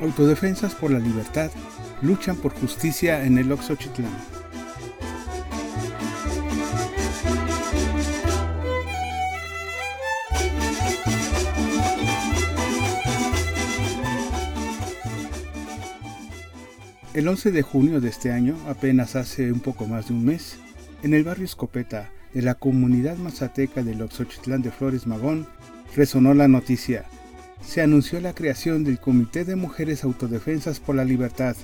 Autodefensas 0.00 0.74
por 0.74 0.90
la 0.90 0.98
libertad 0.98 1.50
luchan 2.02 2.36
por 2.36 2.52
justicia 2.52 3.24
en 3.24 3.38
el 3.38 3.52
Oxochitlán. 3.52 4.10
El 17.12 17.28
11 17.28 17.50
de 17.50 17.62
junio 17.62 18.00
de 18.00 18.08
este 18.08 18.32
año, 18.32 18.56
apenas 18.66 19.14
hace 19.16 19.52
un 19.52 19.60
poco 19.60 19.86
más 19.86 20.08
de 20.08 20.14
un 20.14 20.24
mes, 20.24 20.58
en 21.02 21.14
el 21.14 21.24
barrio 21.24 21.44
Escopeta 21.44 22.10
de 22.34 22.42
la 22.42 22.54
comunidad 22.54 23.16
mazateca 23.16 23.82
del 23.82 24.02
Oxochitlán 24.02 24.62
de 24.62 24.70
Flores 24.70 25.06
Magón, 25.06 25.46
resonó 25.94 26.34
la 26.34 26.48
noticia 26.48 27.04
se 27.64 27.82
anunció 27.82 28.20
la 28.20 28.34
creación 28.34 28.84
del 28.84 28.98
Comité 28.98 29.44
de 29.44 29.56
Mujeres 29.56 30.04
Autodefensas 30.04 30.80
por 30.80 30.96
la 30.96 31.04
Libertad, 31.04 31.56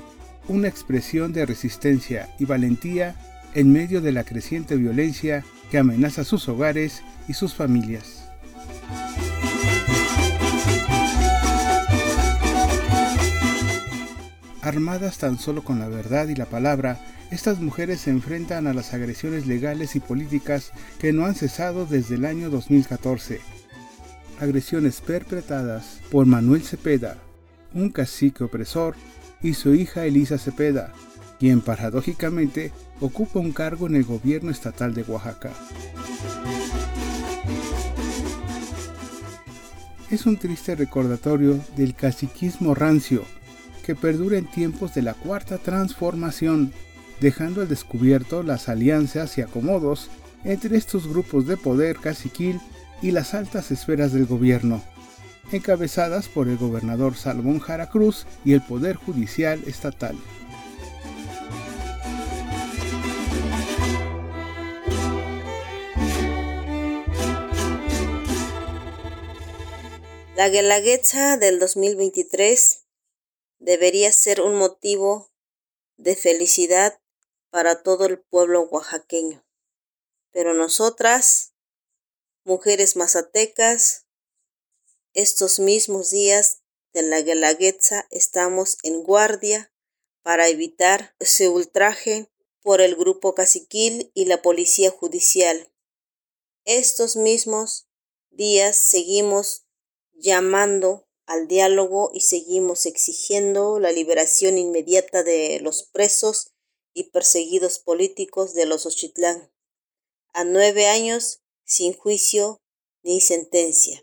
una 0.46 0.68
expresión 0.68 1.32
de 1.32 1.46
resistencia 1.46 2.28
y 2.38 2.44
valentía 2.44 3.16
en 3.54 3.72
medio 3.72 4.00
de 4.00 4.12
la 4.12 4.24
creciente 4.24 4.76
violencia 4.76 5.44
que 5.70 5.78
amenaza 5.78 6.24
sus 6.24 6.48
hogares 6.48 7.02
y 7.26 7.32
sus 7.32 7.54
familias. 7.54 8.28
Armadas 14.60 15.18
tan 15.18 15.38
solo 15.38 15.62
con 15.64 15.78
la 15.78 15.88
verdad 15.88 16.28
y 16.28 16.34
la 16.34 16.46
palabra, 16.46 16.98
estas 17.30 17.60
mujeres 17.60 18.00
se 18.00 18.10
enfrentan 18.10 18.66
a 18.66 18.74
las 18.74 18.94
agresiones 18.94 19.46
legales 19.46 19.96
y 19.96 20.00
políticas 20.00 20.72
que 20.98 21.12
no 21.12 21.26
han 21.26 21.34
cesado 21.34 21.86
desde 21.86 22.14
el 22.16 22.24
año 22.24 22.50
2014 22.50 23.40
agresiones 24.40 25.00
perpetradas 25.00 26.00
por 26.10 26.26
Manuel 26.26 26.62
Cepeda, 26.62 27.18
un 27.74 27.90
cacique 27.90 28.44
opresor, 28.44 28.94
y 29.42 29.54
su 29.54 29.74
hija 29.74 30.06
Elisa 30.06 30.38
Cepeda, 30.38 30.92
quien 31.38 31.60
paradójicamente 31.60 32.72
ocupa 33.00 33.38
un 33.38 33.52
cargo 33.52 33.86
en 33.86 33.96
el 33.96 34.04
gobierno 34.04 34.50
estatal 34.50 34.94
de 34.94 35.02
Oaxaca. 35.02 35.52
Es 40.10 40.24
un 40.24 40.36
triste 40.36 40.74
recordatorio 40.74 41.58
del 41.76 41.94
caciquismo 41.94 42.74
rancio 42.74 43.24
que 43.84 43.94
perdura 43.94 44.38
en 44.38 44.46
tiempos 44.46 44.94
de 44.94 45.02
la 45.02 45.14
cuarta 45.14 45.58
transformación, 45.58 46.72
dejando 47.20 47.62
al 47.62 47.68
descubierto 47.68 48.42
las 48.42 48.68
alianzas 48.68 49.38
y 49.38 49.42
acomodos 49.42 50.10
entre 50.44 50.76
estos 50.76 51.08
grupos 51.08 51.46
de 51.46 51.56
poder 51.56 51.96
caciquil 51.96 52.60
y 53.02 53.10
las 53.10 53.34
altas 53.34 53.70
esferas 53.70 54.12
del 54.12 54.26
gobierno, 54.26 54.82
encabezadas 55.52 56.28
por 56.28 56.48
el 56.48 56.56
gobernador 56.56 57.16
Salomón 57.16 57.58
Jara 57.60 57.88
Cruz 57.90 58.26
y 58.44 58.52
el 58.52 58.62
Poder 58.62 58.96
Judicial 58.96 59.62
Estatal. 59.66 60.16
La 70.36 70.50
Guelaguetza 70.50 71.38
del 71.38 71.58
2023 71.58 72.84
debería 73.58 74.12
ser 74.12 74.42
un 74.42 74.56
motivo 74.56 75.32
de 75.96 76.14
felicidad 76.14 77.00
para 77.50 77.82
todo 77.82 78.06
el 78.06 78.20
pueblo 78.20 78.62
oaxaqueño. 78.62 79.44
Pero 80.30 80.54
nosotras 80.54 81.54
mujeres 82.44 82.96
mazatecas, 82.96 84.06
estos 85.14 85.58
mismos 85.58 86.10
días 86.10 86.62
de 86.92 87.02
la 87.02 87.20
Guelaguetza 87.20 88.06
estamos 88.10 88.78
en 88.82 89.02
guardia 89.02 89.72
para 90.22 90.48
evitar 90.48 91.14
ese 91.18 91.48
ultraje 91.48 92.30
por 92.62 92.80
el 92.80 92.96
grupo 92.96 93.34
caciquil 93.34 94.10
y 94.14 94.24
la 94.24 94.42
policía 94.42 94.90
judicial. 94.90 95.72
Estos 96.64 97.16
mismos 97.16 97.86
días 98.30 98.76
seguimos 98.76 99.66
llamando 100.12 101.06
al 101.26 101.48
diálogo 101.48 102.10
y 102.12 102.20
seguimos 102.20 102.86
exigiendo 102.86 103.78
la 103.78 103.92
liberación 103.92 104.58
inmediata 104.58 105.22
de 105.22 105.60
los 105.60 105.84
presos 105.84 106.55
y 106.96 107.10
perseguidos 107.10 107.78
políticos 107.78 108.54
de 108.54 108.64
los 108.64 108.86
Ochitlán. 108.86 109.52
A 110.32 110.44
nueve 110.44 110.86
años 110.86 111.42
sin 111.62 111.92
juicio 111.92 112.62
ni 113.02 113.20
sentencia. 113.20 114.02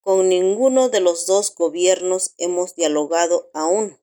Con 0.00 0.28
ninguno 0.28 0.88
de 0.88 1.00
los 1.00 1.26
dos 1.26 1.52
gobiernos 1.52 2.34
hemos 2.38 2.76
dialogado 2.76 3.50
aún, 3.54 4.00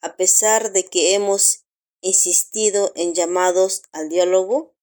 a 0.00 0.16
pesar 0.16 0.72
de 0.72 0.86
que 0.86 1.14
hemos 1.14 1.66
insistido 2.00 2.92
en 2.94 3.12
llamados 3.12 3.82
al 3.92 4.08
diálogo. 4.08 4.74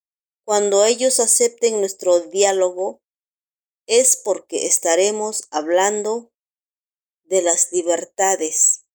Cuando 0.43 0.85
ellos 0.85 1.19
acepten 1.19 1.79
nuestro 1.79 2.19
diálogo, 2.19 3.01
es 3.87 4.17
porque 4.17 4.67
estaremos 4.67 5.45
hablando 5.49 6.31
de 7.23 7.41
las 7.41 7.71
libertades. 7.71 8.85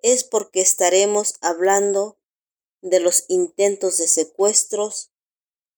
Es 0.00 0.24
porque 0.24 0.62
estaremos 0.62 1.34
hablando 1.42 2.15
de 2.90 3.00
los 3.00 3.24
intentos 3.28 3.98
de 3.98 4.06
secuestros, 4.06 5.10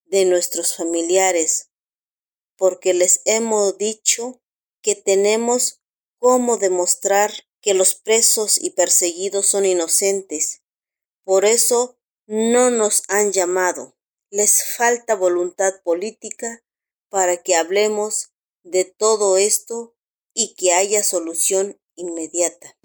de 0.04 0.24
nuestros 0.24 0.76
familiares, 0.76 1.70
porque 2.56 2.92
les 2.92 3.22
hemos 3.24 3.78
dicho 3.78 4.42
que 4.82 4.94
tenemos 4.94 5.80
cómo 6.18 6.58
demostrar 6.58 7.32
que 7.60 7.74
los 7.74 7.94
presos 7.94 8.58
y 8.58 8.70
perseguidos 8.70 9.46
son 9.46 9.64
inocentes. 9.64 10.62
Por 11.24 11.44
eso 11.44 11.98
no 12.26 12.70
nos 12.70 13.02
han 13.08 13.32
llamado. 13.32 13.96
Les 14.30 14.64
falta 14.76 15.14
voluntad 15.14 15.82
política 15.82 16.62
para 17.08 17.42
que 17.42 17.56
hablemos 17.56 18.32
de 18.62 18.84
todo 18.84 19.38
esto 19.38 19.96
y 20.34 20.54
que 20.54 20.72
haya 20.72 21.02
solución 21.02 21.80
inmediata. 21.94 22.76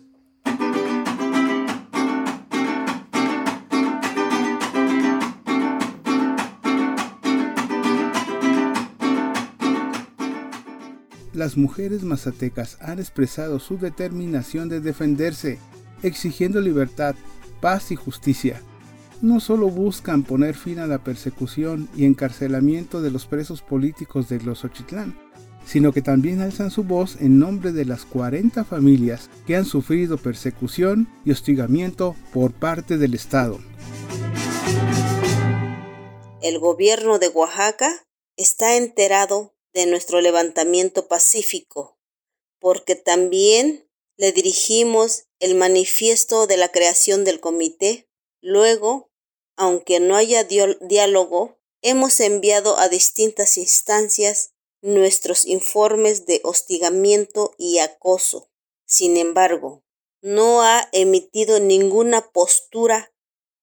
Las 11.34 11.58
mujeres 11.58 12.04
mazatecas 12.04 12.78
han 12.80 13.00
expresado 13.00 13.60
su 13.60 13.78
determinación 13.78 14.70
de 14.70 14.80
defenderse, 14.80 15.60
exigiendo 16.04 16.62
libertad, 16.62 17.16
paz 17.62 17.92
y 17.92 17.96
justicia. 17.96 18.62
No 19.22 19.40
solo 19.40 19.70
buscan 19.70 20.24
poner 20.24 20.56
fin 20.56 20.80
a 20.80 20.88
la 20.88 21.04
persecución 21.04 21.90
y 21.96 22.06
encarcelamiento 22.06 23.02
de 23.02 23.12
los 23.12 23.26
presos 23.26 23.62
políticos 23.62 24.30
de 24.30 24.42
los 24.42 24.66
Ochitlán, 24.66 25.16
sino 25.66 25.94
que 25.94 26.02
también 26.02 26.42
alzan 26.42 26.72
su 26.72 26.84
voz 26.84 27.18
en 27.22 27.40
nombre 27.40 27.72
de 27.72 27.86
las 27.86 28.06
40 28.06 28.64
familias 28.66 29.30
que 29.48 29.56
han 29.56 29.66
sufrido 29.66 30.18
persecución 30.18 31.08
y 31.24 31.32
hostigamiento 31.32 32.16
por 32.34 32.52
parte 32.52 32.98
del 32.98 33.14
Estado. 33.14 33.60
El 36.42 36.60
gobierno 36.60 37.20
de 37.20 37.30
Oaxaca 37.30 37.90
está 38.36 38.76
enterado 38.76 39.53
de 39.74 39.86
nuestro 39.86 40.22
levantamiento 40.22 41.08
pacífico, 41.08 41.98
porque 42.60 42.96
también 42.96 43.90
le 44.18 44.32
dirigimos 44.32 45.26
el 45.40 45.56
manifiesto 45.56 46.48
de 46.48 46.58
la 46.58 46.72
creación 46.72 47.24
del 47.26 47.40
comité. 47.40 48.08
Luego, 48.42 49.12
aunque 49.56 50.00
no 50.00 50.16
haya 50.16 50.44
diálogo, 50.44 51.60
hemos 51.82 52.20
enviado 52.20 52.78
a 52.78 52.90
distintas 52.90 53.58
instancias 53.58 54.54
nuestros 54.82 55.46
informes 55.46 56.26
de 56.26 56.42
hostigamiento 56.44 57.54
y 57.58 57.80
acoso. 57.80 58.52
Sin 58.86 59.18
embargo, 59.18 59.84
no 60.22 60.62
ha 60.62 60.90
emitido 60.92 61.60
ninguna 61.60 62.32
postura 62.32 63.14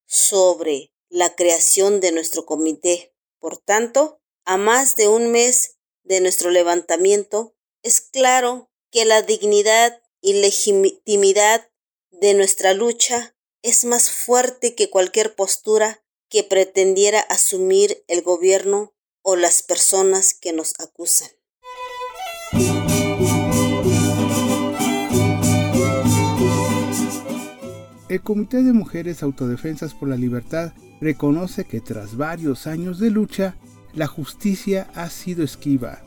sobre 0.06 0.93
la 1.08 1.34
creación 1.34 2.00
de 2.00 2.12
nuestro 2.12 2.46
comité. 2.46 3.14
Por 3.38 3.58
tanto, 3.58 4.20
a 4.44 4.56
más 4.56 4.96
de 4.96 5.08
un 5.08 5.31
mes 5.31 5.79
de 6.05 6.20
nuestro 6.20 6.50
levantamiento, 6.50 7.55
es 7.82 8.00
claro 8.00 8.70
que 8.91 9.05
la 9.05 9.23
dignidad 9.23 10.02
y 10.20 10.35
legitimidad 10.35 11.70
de 12.11 12.35
nuestra 12.35 12.75
lucha 12.75 13.35
es 13.62 13.85
más 13.85 14.11
fuerte 14.11 14.75
que 14.75 14.91
cualquier 14.91 15.35
postura 15.35 16.02
que 16.29 16.44
pretendiera 16.44 17.20
asumir 17.20 18.05
el 18.06 18.23
gobierno 18.23 18.94
o 19.23 19.37
las 19.37 19.62
personas 19.62 20.35
que 20.35 20.52
nos 20.52 20.75
acusan. 20.79 21.31
El 28.08 28.23
Comité 28.23 28.62
de 28.64 28.73
Mujeres 28.73 29.23
Autodefensas 29.23 29.94
por 29.94 30.08
la 30.08 30.17
Libertad 30.17 30.73
reconoce 31.00 31.64
que 31.64 31.81
tras 31.81 32.17
varios 32.17 32.67
años 32.67 32.99
de 32.99 33.11
lucha, 33.11 33.56
la 33.94 34.06
justicia 34.06 34.90
ha 34.94 35.10
sido 35.10 35.44
esquiva 35.44 36.04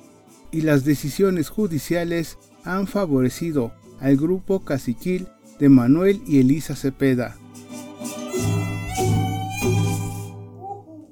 y 0.52 0.62
las 0.62 0.86
decisiones 0.86 1.50
judiciales 1.50 2.38
han 2.64 2.88
favorecido 2.88 3.74
al 4.00 4.18
grupo 4.18 4.64
caciquil 4.64 5.28
de 5.60 5.70
Manuel 5.70 6.22
y 6.28 6.40
Elisa 6.40 6.76
Cepeda. 6.76 7.38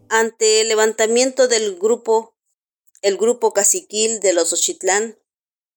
Ante 0.09 0.61
el 0.61 0.67
levantamiento 0.67 1.47
del 1.47 1.77
grupo, 1.79 2.35
el 3.01 3.17
grupo 3.17 3.53
caciquil 3.53 4.19
de 4.19 4.33
los 4.33 4.53
Ochitlán, 4.53 5.17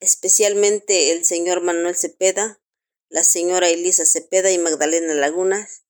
especialmente 0.00 1.12
el 1.12 1.24
señor 1.24 1.62
Manuel 1.62 1.94
Cepeda, 1.94 2.60
la 3.08 3.22
señora 3.22 3.68
Elisa 3.68 4.04
Cepeda 4.04 4.50
y 4.50 4.58
Magdalena 4.58 5.14
Lagunas, 5.14 5.84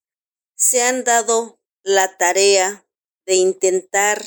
se 0.54 0.82
han 0.82 1.04
dado 1.04 1.58
la 1.82 2.16
tarea 2.18 2.86
de 3.26 3.34
intentar 3.36 4.22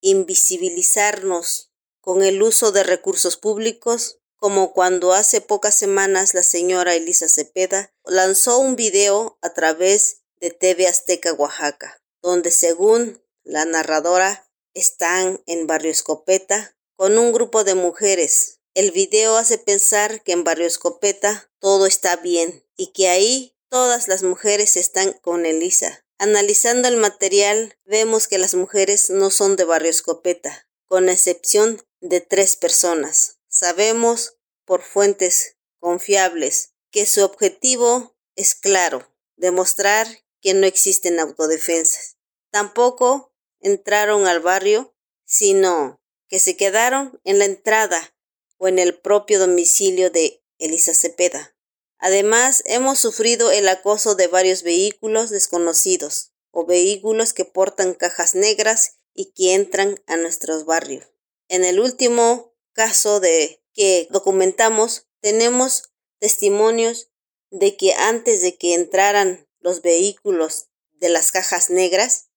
invisibilizarnos 0.00 1.70
con 2.00 2.22
el 2.22 2.42
uso 2.42 2.72
de 2.72 2.84
recursos 2.84 3.36
públicos, 3.36 4.20
como 4.36 4.72
cuando 4.72 5.12
hace 5.12 5.40
pocas 5.40 5.74
semanas 5.74 6.34
la 6.34 6.42
señora 6.42 6.94
Elisa 6.94 7.28
Cepeda 7.28 7.92
lanzó 8.04 8.58
un 8.58 8.76
video 8.76 9.38
a 9.42 9.54
través 9.54 10.22
de 10.40 10.50
TV 10.50 10.86
Azteca 10.86 11.32
Oaxaca, 11.32 12.00
donde 12.22 12.50
según 12.50 13.22
la 13.42 13.64
narradora 13.64 14.48
están 14.74 15.42
en 15.46 15.66
Barrio 15.66 15.90
Escopeta 15.90 16.76
con 16.94 17.18
un 17.18 17.32
grupo 17.32 17.64
de 17.64 17.74
mujeres. 17.74 18.60
El 18.74 18.90
video 18.90 19.36
hace 19.36 19.58
pensar 19.58 20.22
que 20.22 20.32
en 20.32 20.44
Barrio 20.44 20.66
Escopeta 20.66 21.50
todo 21.58 21.86
está 21.86 22.16
bien 22.16 22.64
y 22.76 22.92
que 22.92 23.08
ahí 23.08 23.56
todas 23.68 24.06
las 24.06 24.22
mujeres 24.22 24.76
están 24.76 25.12
con 25.12 25.46
Elisa. 25.46 26.05
Analizando 26.18 26.88
el 26.88 26.96
material, 26.96 27.78
vemos 27.84 28.26
que 28.26 28.38
las 28.38 28.54
mujeres 28.54 29.10
no 29.10 29.30
son 29.30 29.56
de 29.56 29.64
Barrio 29.64 29.90
Escopeta, 29.90 30.66
con 30.86 31.10
excepción 31.10 31.82
de 32.00 32.22
tres 32.22 32.56
personas. 32.56 33.38
Sabemos 33.48 34.38
por 34.64 34.82
fuentes 34.82 35.56
confiables 35.78 36.72
que 36.90 37.04
su 37.04 37.22
objetivo 37.22 38.16
es 38.34 38.54
claro, 38.54 39.14
demostrar 39.36 40.06
que 40.40 40.54
no 40.54 40.66
existen 40.66 41.20
autodefensas. 41.20 42.16
Tampoco 42.50 43.34
entraron 43.60 44.26
al 44.26 44.40
barrio, 44.40 44.94
sino 45.24 46.00
que 46.28 46.40
se 46.40 46.56
quedaron 46.56 47.20
en 47.24 47.38
la 47.38 47.44
entrada 47.44 48.16
o 48.56 48.68
en 48.68 48.78
el 48.78 48.98
propio 48.98 49.38
domicilio 49.38 50.10
de 50.10 50.42
Elisa 50.58 50.94
Cepeda. 50.94 51.55
Además, 51.98 52.62
hemos 52.66 52.98
sufrido 52.98 53.50
el 53.50 53.68
acoso 53.68 54.14
de 54.14 54.26
varios 54.26 54.62
vehículos 54.62 55.30
desconocidos 55.30 56.32
o 56.50 56.66
vehículos 56.66 57.32
que 57.32 57.44
portan 57.44 57.94
cajas 57.94 58.34
negras 58.34 58.98
y 59.14 59.32
que 59.32 59.54
entran 59.54 60.02
a 60.06 60.16
nuestros 60.16 60.66
barrios. 60.66 61.06
En 61.48 61.64
el 61.64 61.80
último 61.80 62.54
caso 62.72 63.20
de 63.20 63.62
que 63.72 64.08
documentamos, 64.10 65.06
tenemos 65.20 65.90
testimonios 66.18 67.10
de 67.50 67.76
que 67.76 67.94
antes 67.94 68.42
de 68.42 68.56
que 68.56 68.74
entraran 68.74 69.48
los 69.60 69.82
vehículos 69.82 70.68
de 70.92 71.08
las 71.08 71.32
cajas 71.32 71.70
negras, 71.70 72.28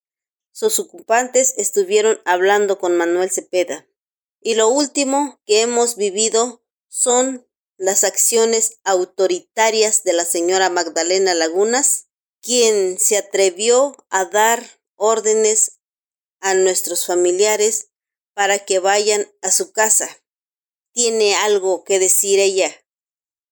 sus 0.51 0.79
ocupantes 0.79 1.53
estuvieron 1.57 2.19
hablando 2.25 2.79
con 2.79 2.97
Manuel 2.97 3.31
Cepeda. 3.31 3.87
Y 4.41 4.55
lo 4.55 4.69
último 4.69 5.41
que 5.45 5.61
hemos 5.61 5.95
vivido 5.95 6.63
son 6.87 7.47
las 7.79 8.03
acciones 8.03 8.77
autoritarias 8.83 10.03
de 10.03 10.11
la 10.11 10.25
señora 10.25 10.69
Magdalena 10.69 11.33
Lagunas, 11.33 12.09
quien 12.41 12.99
se 12.99 13.17
atrevió 13.17 13.95
a 14.09 14.25
dar 14.25 14.81
órdenes 14.95 15.79
a 16.41 16.53
nuestros 16.53 17.05
familiares 17.05 17.89
para 18.33 18.59
que 18.59 18.79
vayan 18.79 19.31
a 19.41 19.51
su 19.51 19.71
casa. 19.71 20.21
Tiene 20.93 21.35
algo 21.35 21.85
que 21.85 21.99
decir 21.99 22.39
ella 22.39 22.75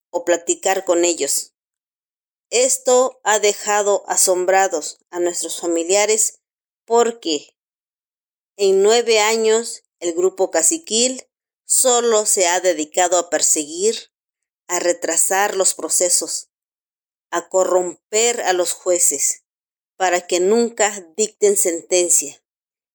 o 0.10 0.26
platicar 0.26 0.84
con 0.84 1.06
ellos. 1.06 1.54
Esto 2.50 3.22
ha 3.24 3.40
dejado 3.40 4.04
asombrados 4.08 5.00
a 5.10 5.20
nuestros 5.20 5.62
familiares 5.62 6.42
porque 6.86 7.56
en 8.58 8.84
nueve 8.84 9.20
años 9.20 9.84
el 10.00 10.14
grupo 10.14 10.52
caciquil 10.52 11.26
solo 11.66 12.26
se 12.26 12.48
ha 12.48 12.60
dedicado 12.60 13.18
a 13.20 13.30
perseguir, 13.30 14.12
a 14.68 14.80
retrasar 14.80 15.56
los 15.56 15.74
procesos, 15.74 16.50
a 17.32 17.50
corromper 17.50 18.42
a 18.42 18.54
los 18.54 18.74
jueces 18.74 19.44
para 19.96 20.28
que 20.28 20.40
nunca 20.40 21.06
dicten 21.16 21.58
sentencia. 21.58 22.44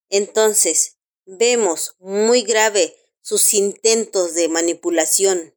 Entonces, 0.09 0.99
Vemos 1.25 1.95
muy 2.01 2.43
grave 2.43 2.97
sus 3.21 3.55
intentos 3.55 4.35
de 4.35 4.49
manipulación, 4.49 5.57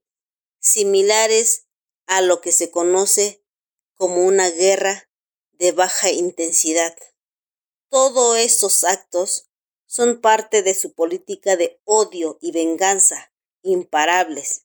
similares 0.59 1.65
a 2.05 2.21
lo 2.21 2.39
que 2.39 2.51
se 2.51 2.69
conoce 2.69 3.43
como 3.95 4.25
una 4.27 4.51
guerra 4.51 5.09
de 5.53 5.71
baja 5.71 6.11
intensidad. 6.11 6.95
Todos 7.89 8.37
estos 8.37 8.83
actos 8.83 9.49
son 9.87 10.21
parte 10.21 10.61
de 10.61 10.75
su 10.75 10.93
política 10.93 11.55
de 11.55 11.81
odio 11.83 12.37
y 12.41 12.51
venganza 12.51 13.33
imparables. 13.63 14.64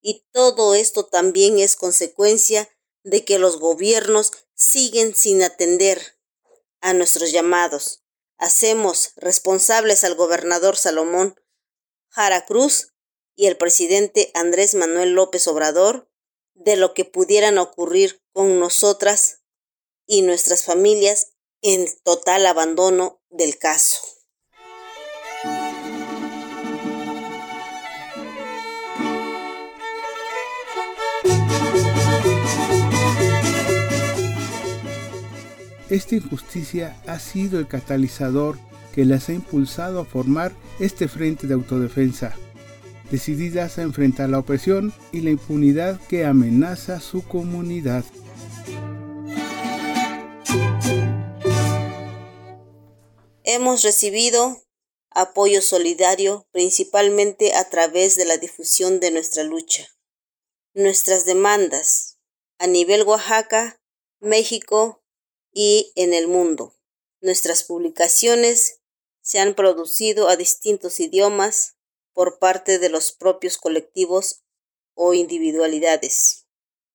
Y 0.00 0.24
todo 0.32 0.74
esto 0.74 1.06
también 1.06 1.58
es 1.58 1.76
consecuencia 1.76 2.68
de 3.02 3.24
que 3.24 3.38
los 3.38 3.58
gobiernos 3.58 4.32
siguen 4.54 5.14
sin 5.14 5.42
atender 5.42 6.18
a 6.80 6.92
nuestros 6.94 7.32
llamados 7.32 8.00
hacemos 8.40 9.12
responsables 9.16 10.02
al 10.02 10.14
gobernador 10.14 10.76
Salomón 10.76 11.38
Jara 12.08 12.46
Cruz 12.46 12.94
y 13.36 13.46
el 13.46 13.56
presidente 13.56 14.30
Andrés 14.34 14.74
Manuel 14.74 15.12
López 15.12 15.46
Obrador 15.46 16.10
de 16.54 16.76
lo 16.76 16.94
que 16.94 17.04
pudieran 17.04 17.58
ocurrir 17.58 18.22
con 18.32 18.58
nosotras 18.58 19.42
y 20.06 20.22
nuestras 20.22 20.64
familias 20.64 21.34
en 21.60 21.86
total 22.02 22.46
abandono 22.46 23.22
del 23.28 23.58
caso. 23.58 24.00
Esta 35.90 36.14
injusticia 36.14 36.96
ha 37.08 37.18
sido 37.18 37.58
el 37.58 37.66
catalizador 37.66 38.60
que 38.94 39.04
las 39.04 39.28
ha 39.28 39.32
impulsado 39.32 40.00
a 40.00 40.04
formar 40.04 40.52
este 40.78 41.08
frente 41.08 41.48
de 41.48 41.54
autodefensa, 41.54 42.36
decididas 43.10 43.76
a 43.76 43.82
enfrentar 43.82 44.28
la 44.28 44.38
opresión 44.38 44.94
y 45.10 45.22
la 45.22 45.30
impunidad 45.30 46.00
que 46.06 46.24
amenaza 46.24 47.00
su 47.00 47.26
comunidad. 47.26 48.04
Hemos 53.42 53.82
recibido 53.82 54.62
apoyo 55.10 55.60
solidario 55.60 56.46
principalmente 56.52 57.54
a 57.54 57.68
través 57.68 58.14
de 58.14 58.26
la 58.26 58.36
difusión 58.36 59.00
de 59.00 59.10
nuestra 59.10 59.42
lucha. 59.42 59.88
Nuestras 60.72 61.24
demandas 61.24 62.18
a 62.60 62.68
nivel 62.68 63.02
Oaxaca, 63.02 63.80
México 64.20 64.99
y 65.52 65.92
en 65.96 66.14
el 66.14 66.28
mundo. 66.28 66.76
Nuestras 67.20 67.64
publicaciones 67.64 68.80
se 69.20 69.38
han 69.38 69.54
producido 69.54 70.28
a 70.28 70.36
distintos 70.36 71.00
idiomas 71.00 71.76
por 72.12 72.38
parte 72.38 72.78
de 72.78 72.88
los 72.88 73.12
propios 73.12 73.58
colectivos 73.58 74.42
o 74.94 75.14
individualidades 75.14 76.46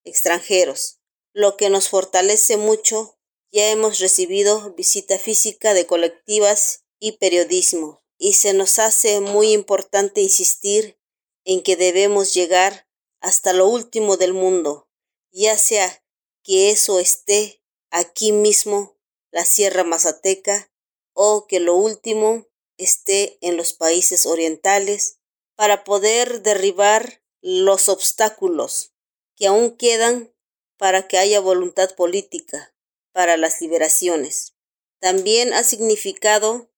extranjeros, 0.04 1.00
lo 1.32 1.56
que 1.56 1.70
nos 1.70 1.88
fortalece 1.88 2.56
mucho. 2.56 3.18
Ya 3.52 3.70
hemos 3.70 3.98
recibido 4.00 4.74
visita 4.74 5.18
física 5.18 5.74
de 5.74 5.86
colectivas 5.86 6.84
y 6.98 7.12
periodismo, 7.12 8.02
y 8.18 8.34
se 8.34 8.54
nos 8.54 8.78
hace 8.78 9.20
muy 9.20 9.52
importante 9.52 10.20
insistir 10.20 10.98
en 11.44 11.62
que 11.62 11.76
debemos 11.76 12.34
llegar 12.34 12.88
hasta 13.20 13.52
lo 13.52 13.68
último 13.68 14.16
del 14.16 14.34
mundo, 14.34 14.88
ya 15.30 15.56
sea 15.58 16.04
que 16.42 16.70
eso 16.70 17.00
esté 17.00 17.55
aquí 17.90 18.32
mismo 18.32 18.96
la 19.30 19.44
Sierra 19.44 19.84
Mazateca 19.84 20.70
o 21.12 21.46
que 21.46 21.60
lo 21.60 21.74
último 21.74 22.46
esté 22.76 23.38
en 23.40 23.56
los 23.56 23.72
países 23.72 24.26
orientales 24.26 25.18
para 25.54 25.84
poder 25.84 26.42
derribar 26.42 27.22
los 27.40 27.88
obstáculos 27.88 28.92
que 29.34 29.46
aún 29.46 29.76
quedan 29.76 30.34
para 30.76 31.08
que 31.08 31.18
haya 31.18 31.40
voluntad 31.40 31.94
política 31.94 32.74
para 33.12 33.36
las 33.36 33.60
liberaciones. 33.60 34.54
También 35.00 35.54
ha 35.54 35.64
significado 35.64 36.70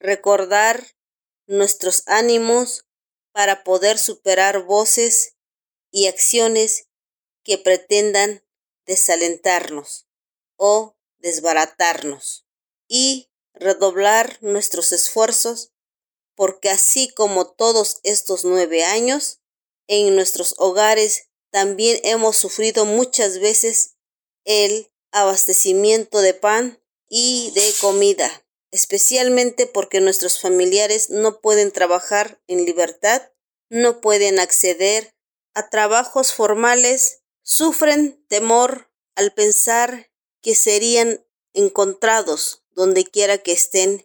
recordar 0.00 0.96
nuestros 1.46 2.02
ánimos 2.06 2.86
para 3.32 3.64
poder 3.64 3.98
superar 3.98 4.64
voces 4.64 5.36
y 5.90 6.06
acciones 6.06 6.88
que 7.44 7.58
pretendan 7.58 8.44
desalentarnos 8.86 10.03
o 10.66 10.96
desbaratarnos 11.18 12.46
y 12.88 13.30
redoblar 13.52 14.38
nuestros 14.40 14.92
esfuerzos 14.92 15.74
porque 16.34 16.70
así 16.70 17.12
como 17.12 17.46
todos 17.50 18.00
estos 18.02 18.46
nueve 18.46 18.82
años, 18.82 19.42
en 19.88 20.16
nuestros 20.16 20.54
hogares 20.56 21.28
también 21.50 22.00
hemos 22.02 22.38
sufrido 22.38 22.86
muchas 22.86 23.40
veces 23.40 23.96
el 24.46 24.90
abastecimiento 25.12 26.22
de 26.22 26.32
pan 26.32 26.82
y 27.10 27.52
de 27.54 27.70
comida, 27.82 28.46
especialmente 28.70 29.66
porque 29.66 30.00
nuestros 30.00 30.40
familiares 30.40 31.10
no 31.10 31.42
pueden 31.42 31.72
trabajar 31.72 32.40
en 32.46 32.64
libertad, 32.64 33.20
no 33.68 34.00
pueden 34.00 34.38
acceder 34.38 35.14
a 35.52 35.68
trabajos 35.68 36.32
formales, 36.32 37.20
sufren 37.42 38.24
temor 38.28 38.90
al 39.14 39.34
pensar 39.34 40.10
que 40.44 40.54
serían 40.54 41.20
encontrados 41.54 42.62
donde 42.74 43.04
quiera 43.04 43.38
que 43.38 43.52
estén 43.52 44.04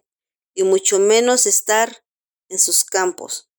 y 0.54 0.62
mucho 0.62 0.98
menos 0.98 1.44
estar 1.44 2.02
en 2.48 2.58
sus 2.58 2.82
campos. 2.82 3.50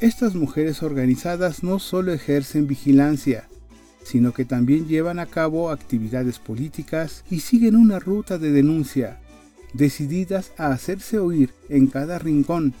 Estas 0.00 0.34
mujeres 0.34 0.82
organizadas 0.82 1.62
no 1.62 1.78
solo 1.78 2.12
ejercen 2.12 2.66
vigilancia, 2.66 3.48
sino 4.04 4.34
que 4.34 4.44
también 4.44 4.86
llevan 4.86 5.18
a 5.18 5.26
cabo 5.26 5.70
actividades 5.70 6.38
políticas 6.38 7.24
y 7.30 7.40
siguen 7.40 7.74
una 7.74 7.98
ruta 7.98 8.36
de 8.36 8.50
denuncia, 8.50 9.18
decididas 9.72 10.52
a 10.58 10.72
hacerse 10.72 11.18
oír 11.18 11.54
en 11.70 11.86
cada 11.86 12.18
rincón. 12.18 12.74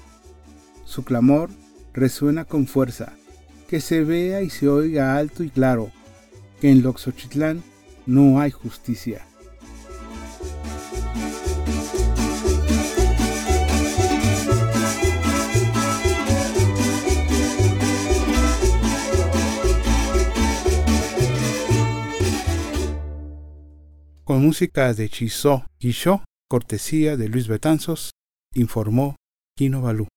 Su 0.90 1.04
clamor 1.04 1.50
resuena 1.92 2.44
con 2.44 2.66
fuerza, 2.66 3.12
que 3.68 3.80
se 3.80 4.02
vea 4.02 4.42
y 4.42 4.50
se 4.50 4.68
oiga 4.68 5.16
alto 5.16 5.44
y 5.44 5.48
claro, 5.48 5.92
que 6.60 6.68
en 6.68 6.82
Loxochitlán 6.82 7.62
no 8.06 8.40
hay 8.40 8.50
justicia. 8.50 9.24
Con 24.24 24.42
música 24.42 24.92
de 24.92 25.08
Chisó 25.08 25.64
Guichó, 25.78 26.24
cortesía 26.48 27.16
de 27.16 27.28
Luis 27.28 27.46
Betanzos, 27.46 28.10
informó 28.54 29.14
Kino 29.56 29.82
Balú. 29.82 30.08